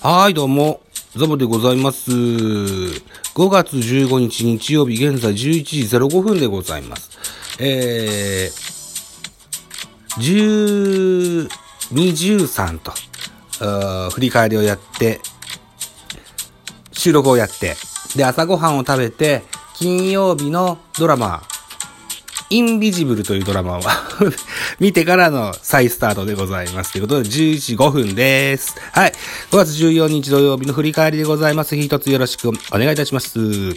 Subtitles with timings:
[0.00, 0.80] はい、どうも、
[1.16, 2.12] ザボでございます。
[2.12, 3.02] 5
[3.48, 5.34] 月15日日曜日、現在11
[5.64, 7.10] 時05分でございます。
[7.58, 11.48] えー、12、
[11.90, 12.92] 13と、
[14.12, 15.18] 振り返りをやって、
[16.92, 17.74] 収録をやって、
[18.14, 19.42] で、朝ごはんを食べて、
[19.74, 21.42] 金曜日のドラマ、
[22.50, 23.82] インビジブルというドラマを
[24.80, 26.92] 見てからの再スタートでございます。
[26.92, 28.76] ということで、11時5分です。
[28.92, 29.12] はい。
[29.50, 31.74] 5月14日土曜日の振り返りでございます。
[31.74, 33.72] 一つよろしくお願いいたします。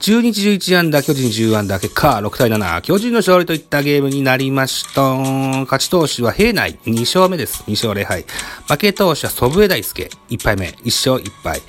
[0.00, 5.14] 中日11安打、巨人10安打、結果6対7、巨人の勝利といったゲームになりました。
[5.60, 7.64] 勝ち投手は平内、2勝目です。
[7.68, 8.26] 2勝0敗。
[8.68, 11.62] 負け投手は祖父江大輔、1敗目、1勝1敗。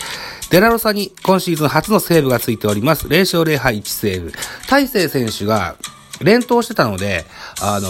[0.50, 3.08] デラロサに今シーズン初のセーブがついております。
[3.08, 4.34] 0勝0敗1セーブ。
[4.70, 5.78] 大勢選手が
[6.24, 7.26] 連投してたので、
[7.62, 7.90] あの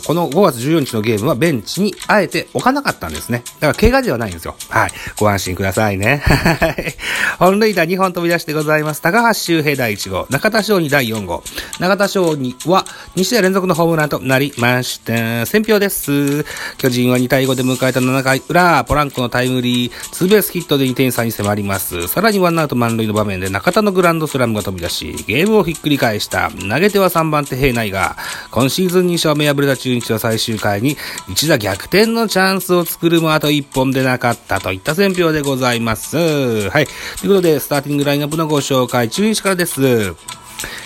[0.00, 3.42] ーこの5月14日のゲームはベンチにあえて置かなかったんですね。
[3.60, 4.54] だから怪我ではないんですよ。
[4.68, 4.90] はい。
[5.18, 6.22] ご安心くださいね。
[6.24, 6.94] はい。
[7.38, 9.02] 本塁打2本飛び出してございます。
[9.02, 11.42] 高橋周平第1号、中田翔に第4号。
[11.80, 12.84] 中田翔には
[13.16, 15.46] 2試合連続のホームランとなりました。
[15.46, 16.44] 選票です。
[16.78, 22.08] 巨人は2対5で迎えた7回裏、ポランコのタイムリー、ツーベースヒットで2点差に迫ります。
[22.08, 26.50] さらにワンアウト満塁の場面で中田のグランドスラムが飛び出し、ゲームをひっくり返した。
[26.50, 28.16] 投げては3番手平内が、
[28.50, 30.96] 今シーズン2勝目敗れた中日は最終回に
[31.28, 36.70] 一打逆転のチャンスを作るもあと1本でなかったといった選評でございます。
[36.70, 36.86] はい。
[37.20, 40.14] ということで、スターティングラインナップのご紹介、中日からです。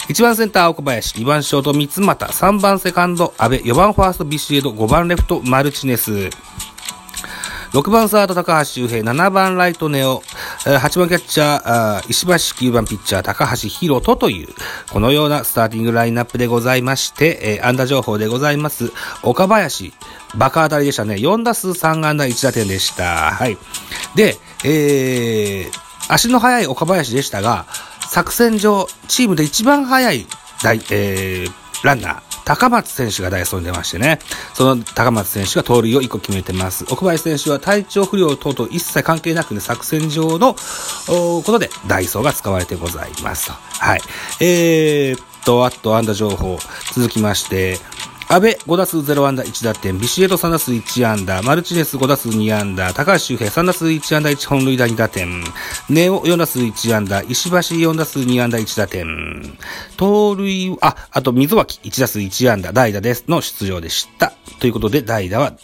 [0.08, 6.30] 1番センター、岡林、2番ショート、三俣、3番セカンド、阿部、4番ファースト、ビシエド、5番レフト、マルチネス。
[7.72, 10.22] 6番サード高橋周平、7番ライトネオ、
[10.76, 14.48] 8番キャッチャー、石橋9番ピッチャー高橋宏斗という、
[14.92, 18.92] このようなスターティングラインナップでございまして、えー安打情報でございます。
[19.22, 19.94] 岡林、
[20.36, 21.14] バカ当たりでしたね。
[21.14, 23.30] 4打数3安打1打点でした。
[23.30, 23.56] はい。
[24.14, 27.64] で、えー、足の速い岡林でしたが、
[28.10, 30.26] 作戦上、チームで一番速い、
[30.64, 31.52] えー、
[31.82, 34.20] ランナー、高松選手がダイソーに出ましてね、
[34.54, 36.86] その高松選手が盗塁を1個決めてます。
[36.90, 43.52] 奥林選手は体調不良等々一切関係なくね、作戦上のことでダイソーが使われてございますと。
[43.52, 44.00] はい。
[44.40, 46.58] えー、っと、あと安打情報、
[46.94, 47.78] 続きまして、
[48.30, 55.42] 安倍5打数0安打1打点、ビシエド3打数1安打、マルチネス5打数2安打、高橋周平3打数1安打1本塁打2打点、
[55.88, 59.56] ネオ4打数1安打、石橋4打数2安打1打点、
[59.96, 64.34] 盗塁、あ、あと水脇1打数1安打、代打ですの出場でした。
[64.60, 65.54] ということで代打は、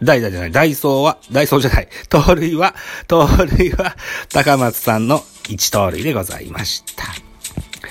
[0.00, 2.76] 代打じゃない、ダイソーは、ダイソーじゃない、盗塁は、
[3.08, 3.96] 盗塁は、
[4.32, 7.25] 高松さんの1盗塁でございました。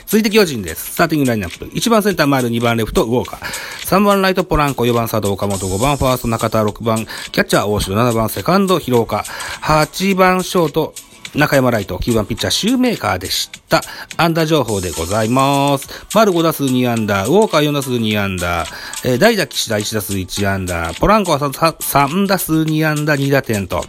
[0.06, 0.94] 続いて巨人です。
[0.94, 1.66] スターティングラインナップ。
[1.66, 3.40] 1番センター前の2番レフト、ウォーカー。
[3.86, 4.84] 3番ライト、ポランコ。
[4.84, 5.58] 4番サード、岡本。
[5.58, 6.64] 5番ファースト、中田。
[6.64, 7.96] 6番、キャッチャー、大城。
[7.96, 9.26] 7番セカンド、広岡。
[9.64, 10.94] 8番ショート、
[11.34, 13.82] 中山ライト、9番ピッチャー、シューメーカーでした。
[14.16, 15.88] 安打情報でございます。
[16.14, 18.66] 丸5打数2安打、ウォーカー4打数2安打、
[19.04, 23.84] えー代打岸田1打数1安打、ポランコは 3, 3打数2安打2打点と、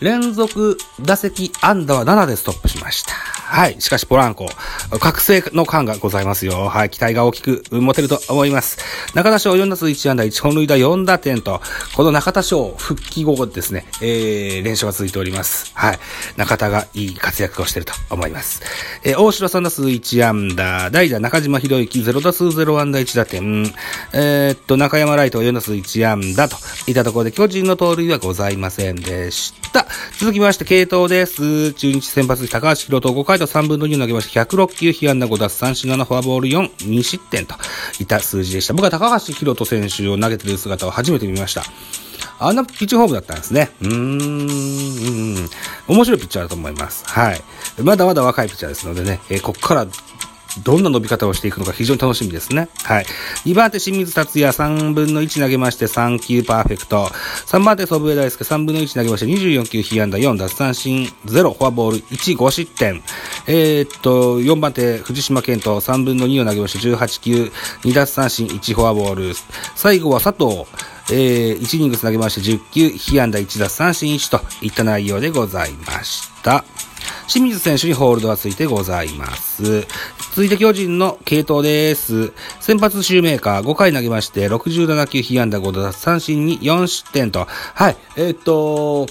[0.00, 3.32] 連続打席安打は7でストップしました。
[3.52, 3.76] はい。
[3.80, 4.48] しかし、ポランコ、
[4.98, 6.68] 覚醒の感がございますよ。
[6.68, 6.90] はい。
[6.90, 8.78] 期待が大きく持てると思います。
[9.14, 11.60] 中田翔4打数1安打1本塁打4打点と、
[11.96, 15.72] この中田翔復帰後ですね、えー、連勝が続いております。
[15.74, 15.98] はい。
[16.36, 18.62] 中田がいい活躍をしていると思います。
[19.04, 23.72] えー、大城3打数1安打、代打中島博之0打数0安打1打点、
[24.12, 26.56] えー、っと、中山ライト4打数1安打と
[26.86, 29.86] いったところで巨人の盗塁はございませんでした。
[30.18, 31.72] 続きまして、系統です。
[31.72, 37.54] 中日先発高橋宏斗5回と3分の2を投げまして、106球、被安打5奪三振7フォアボール4、2失点と
[38.00, 38.74] いった数字でした。
[38.74, 41.62] 僕は高橋宏斗選手を投げてる姿を初めて見ました。
[42.38, 43.70] あんなピッチングフォームだったんですね。
[43.82, 45.48] うーん、うん
[45.88, 47.04] 面白いピッチャーだと思います。
[47.06, 47.40] はい。
[47.82, 49.86] まだまだ若いピッチャーですのでね、えーこっから
[50.60, 52.68] どんな伸び方をしていくのか非常に楽しみですね。
[52.84, 53.06] はい。
[53.44, 57.06] 2番手清水達也3分の1投げまして3球パーフェクト。
[57.46, 63.02] 3番手祖父江大輔3分の1投げまして24球被安打4奪三振0フォアボール1 5失点。
[63.46, 67.52] えー、っと、4番手藤島健人3分の2を投げまして18球
[67.84, 69.34] 2奪三振1フォアボール。
[69.74, 70.66] 最後は佐藤。
[71.10, 76.64] えー、1イニングつなげまして10球、被安打1奪三振1といった内容でございました。
[77.32, 79.86] 清水選手にホールドがついてございます。
[80.34, 82.30] 続いて巨人の系統です。
[82.60, 87.46] 先発シューメーカー5回投げまして、67球被安打5奪三振に4失点と。
[87.48, 89.06] はい、えー、っと、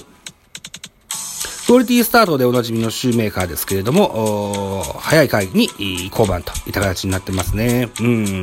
[1.72, 5.70] クオリティスタートでおなじみのシューメーカーですけれども、早い回に
[6.10, 7.88] 降板といった形になってますね。
[7.98, 8.42] うん。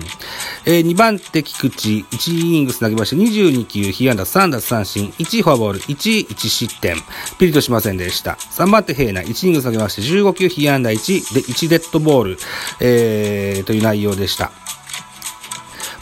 [0.65, 1.73] えー、2番手菊池、
[2.09, 6.95] 1イニングス投げまして22球、被安打3奪三振、1フォアボール、1、1失点。
[7.37, 8.31] ピリとしませんでした。
[8.31, 12.37] 3番手平内、1イニングス投げまして15球、被安打1で1デッドボール、
[12.79, 14.51] えー、という内容でした。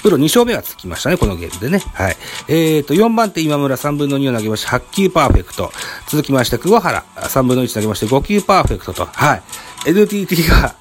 [0.02, 1.80] プロ2勝目がつきましたね、このゲームでね。
[1.94, 2.18] はい。
[2.48, 5.72] えーと、4番手今村3分の2を投げまして8球パーフェクト。
[6.08, 9.06] 続きまして、久保原3分の1投げまして5球パーフェクトと。
[9.06, 9.42] はい。
[9.88, 10.76] NTT が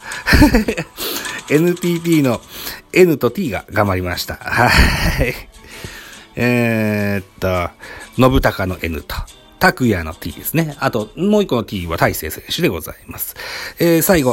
[1.51, 2.41] NTT の
[2.93, 4.35] N と T が頑張りました。
[4.35, 4.69] は
[5.23, 5.35] い。
[6.35, 7.71] えー、っと、
[8.17, 9.15] 信孝の N と、
[9.59, 10.77] 拓也の T ですね。
[10.79, 13.35] あと、もう一個の T は大勢選手でございます。
[13.79, 14.33] えー、最後、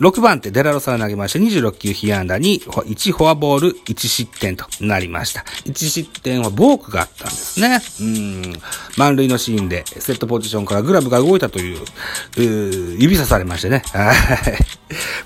[0.00, 5.44] 6番手、デラロサが投げまして、26球被安打に、1フォアボール、1失点となりました。
[5.64, 7.80] 1失点はボークがあったんですね。
[8.00, 8.60] うん。
[8.96, 13.82] 満塁のシーンで、セットポジションからグラブが動いたという、う指さされましてね。
[13.92, 14.16] はい。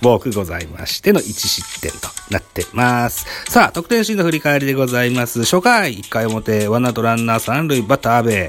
[0.00, 3.26] ボークございましての1失点となってます。
[3.50, 5.40] さあ、得点シーンの振り返りでございます。
[5.40, 8.48] 初回、1回表、ワンアウトランナー3塁、バッター阿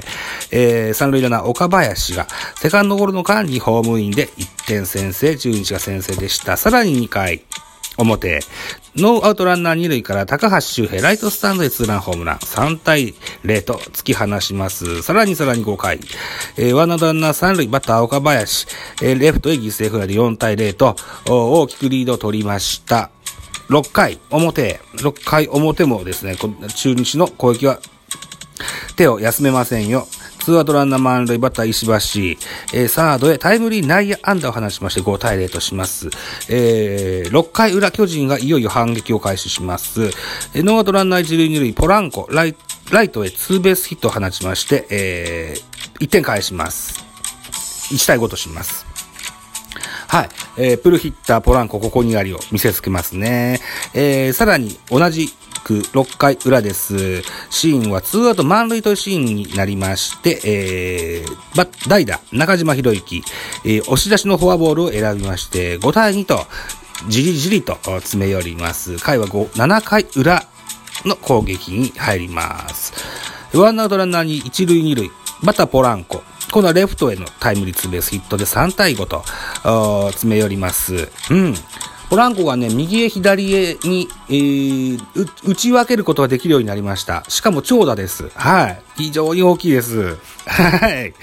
[0.52, 6.56] えー、3塁ランナー岡林が、セカンドゴロの間にホームインで1点先制、中日が先制でした。
[6.56, 7.42] さらに2回、
[7.96, 8.40] 表。
[8.96, 12.38] ノーアウトランナー2塁から高橋周平、ライトスタンドでツーランホームラン。
[12.38, 15.02] 3対0と突き放します。
[15.02, 16.00] さらにさらに5回。
[16.56, 18.66] えー、ワンアウトランナー3塁、バッター岡林、
[19.02, 20.96] えー、レフトへ犠牲フライで4対0と
[21.26, 23.10] 大きくリードを取りました。
[23.68, 26.36] 6回表、6回表もですね、
[26.74, 27.78] 中日の攻撃は
[29.00, 30.06] 手を休めませんよ。
[30.40, 31.92] ツーアウトランナー満塁バッター石橋、
[32.78, 36.10] えー、サードへタイムリー内野安打を放ちまして5対0とします。
[36.50, 40.02] えー、6回裏巨人がいよいよ反撃を開始します。
[40.54, 42.54] えー、ノーアウトランナー一塁二塁ポランコ、ライ
[42.92, 47.02] ライトへツーベースヒットを放ちまして、えー、1点返します。
[47.94, 48.84] 1対5とします。
[50.08, 50.28] はい。
[50.58, 53.60] えー、プルヒッター、ポランコ、ここにありを見せつけますね。
[53.94, 55.32] えー、さらに、同じ
[55.78, 57.22] 6回裏です。
[57.50, 63.22] シーンは2アウト満塁というシーンになりまして、えー、代打、中島博之、
[63.64, 66.46] えー、押し出しのフォアボールを選びまして、5対2と、
[67.08, 68.98] じりじりと詰め寄ります。
[68.98, 70.44] 回は5、7回裏
[71.04, 72.92] の攻撃に入ります。
[73.54, 75.10] ワンアウトランナーに1塁2塁、
[75.42, 76.22] バタポランコ、
[76.52, 79.24] 今度はレフトへのタイムリーツーベースヒットで3対5と、
[80.10, 81.08] 詰め寄ります。
[81.30, 81.54] うん。
[82.10, 84.98] ポランコがね、右へ左へに、えー、
[85.48, 87.22] 打ち分けることができるようになりました。
[87.28, 88.28] しかも長打です。
[88.30, 88.82] はい。
[88.96, 90.16] 非常に大きいです。
[90.44, 91.14] はい。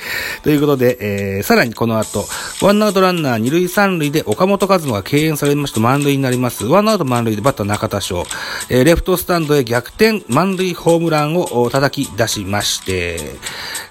[0.44, 0.98] ということで、
[1.38, 2.24] えー、さらにこの後、
[2.62, 6.66] ワンアウトランナー二塁三塁で岡本和真が敬遠されまして満塁になります。
[6.66, 8.24] ワンアウト満塁でバッター中田翔。
[8.70, 13.36] えー、レフトスタンドへ逆転満塁ホームランを叩き出しまして、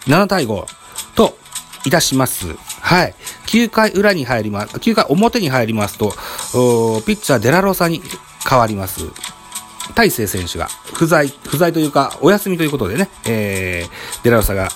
[0.06, 0.64] 7対5
[1.14, 1.36] と
[1.84, 2.56] いたします。
[2.80, 3.14] はい。
[3.46, 8.02] 9回裏に入ります、9回表に入りますと、ピッチャーデラロサに
[8.48, 9.06] 変わります。
[9.94, 14.68] 大勢選手が不在、不在というか、お休みということでね、えー、デラロサが、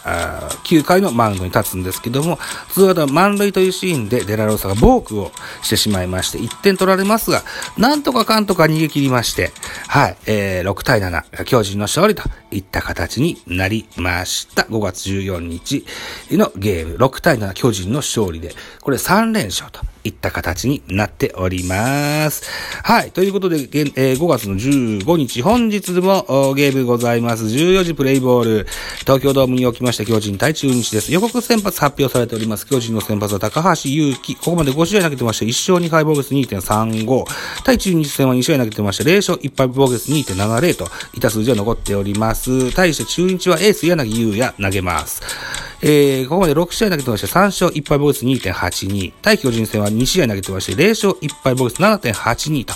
[0.64, 7.42] 9回のマウンドに立つんですけども、ツーアウト満塁というシーンでデラロサがボークをしてしまいまして、1点取られますが、
[7.76, 9.52] なんとかかんとか逃げ切りまして、
[9.92, 14.62] はい、えー、6対7、巨人の勝利といった形になりました。
[14.62, 15.84] 5月14日
[16.30, 22.42] のゲーム、6対7巨人の勝利で、これ3連勝といった形になっております。
[22.82, 23.10] はい。
[23.10, 27.44] ということで、えー、5月の15日、本日もゲームございます。
[27.44, 28.66] 14時プレイボール、
[29.00, 31.12] 東京ドームにおきました巨人対中日です。
[31.12, 32.66] 予告先発発表されております。
[32.66, 34.36] 巨人の先発は高橋祐希。
[34.36, 37.24] ここまで5試合投げてまして、1勝2敗防御率2.35。
[37.64, 42.74] 対中日戦は2試合投げてまして、0勝1敗防御率2.70といた数字が残っております。
[42.74, 45.59] 対して中日はエース柳優也投げます。
[45.82, 49.12] えー、ここまで6試合投げてまして、3勝1敗防御率2.82。
[49.22, 52.74] 対巨人戦は2試合投げてまして、0勝1敗防御率7.82と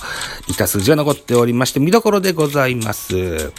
[0.48, 3.52] いった数字が残っておりまして、見どころでございます。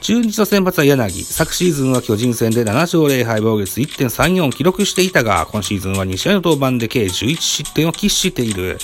[0.00, 1.24] 中日の先発は柳。
[1.24, 8.78] 昨シーズンは巨人戦で7勝0敗防御率1.34を記録していたが、今シーズンは2試合の登板で計11失点を喫している。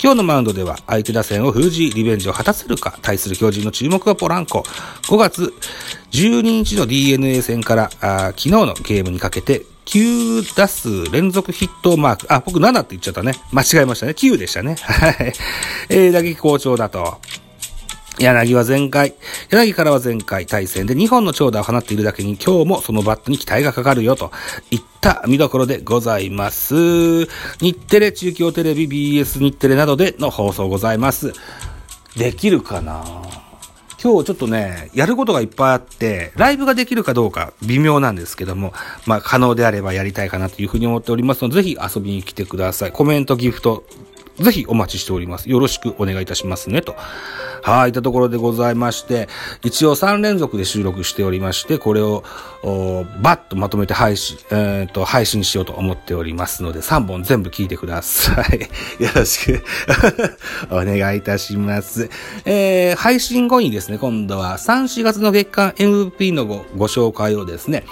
[0.00, 4.60] 今日のマウンドでは相手打線を封じ、リベンジを果たせるか、対する巨人の注目はポランコ。
[5.08, 5.52] 5月
[6.12, 12.26] 12日の DNA 戦からあ昨日のゲームにかけて、9打数連続ヒットマーク。
[12.32, 13.32] あ、僕7って言っちゃったね。
[13.52, 14.12] 間違えましたね。
[14.12, 14.76] 9でしたね。
[14.80, 15.32] はい。
[15.88, 17.18] えー、打撃好調だと。
[18.18, 19.14] 柳は前回、
[19.48, 24.32] 柳からは前回対戦で2本の長打を放っているだけに今日もそのバットに期待がかかるよと
[24.72, 27.26] いった見どころでございます。
[27.60, 31.32] 日テレ、中京テレビ、BS 日テレなどでの放送ございます。
[32.16, 33.27] できるかな？
[34.00, 38.72] 今日ちょっとね、やることがいっぱいあって、ライブができるかどうか微妙なんですけども、
[39.06, 42.92] まあ可能であればやりたいかなというふうに思っておりますので、ぜひ遊びに来てください。
[42.92, 43.82] コメント、ギフト、
[44.40, 45.50] ぜひお待ちしております。
[45.50, 46.96] よろしくお願いいたしますね、と。
[47.62, 49.28] はい、いったところでございまして、
[49.62, 52.22] 一応3連続で収録しておりまして、これを、
[53.20, 58.60] バッとまとめて配信、えっ、ー、と、配信しようと思っておりますので、3本全部聞いてください。
[59.02, 59.64] よろしく
[60.70, 62.08] お願いいたします。
[62.44, 67.84] えー、配信後にですね、今度は3、4月の月間 MVP のごご紹介をですね、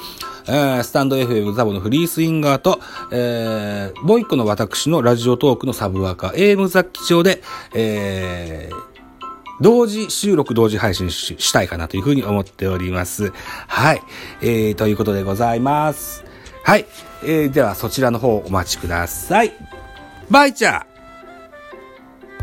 [0.49, 2.81] えー、スタンド FM ザボのフリースインガーと、
[3.12, 7.43] えー、もう一個の私のラジオトークのサブワーカー、AM 雑記帳で、
[7.75, 8.76] えー、
[9.61, 13.33] 同時収録、同時配信したいかなというふうに思っております。
[13.67, 14.03] はい。
[14.41, 16.25] えー、ということでございます。
[16.62, 16.87] はい。
[17.23, 19.53] えー、ではそちらの方お待ちください。
[20.31, 20.96] バイチャー